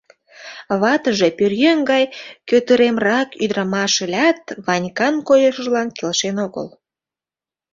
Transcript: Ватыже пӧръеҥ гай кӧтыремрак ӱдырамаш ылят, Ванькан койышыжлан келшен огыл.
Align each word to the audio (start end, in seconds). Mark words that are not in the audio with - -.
Ватыже 0.81 1.29
пӧръеҥ 1.37 1.79
гай 1.91 2.03
кӧтыремрак 2.49 3.29
ӱдырамаш 3.43 3.93
ылят, 4.05 4.39
Ванькан 4.65 5.15
койышыжлан 5.27 5.87
келшен 5.97 6.35
огыл. 6.45 6.67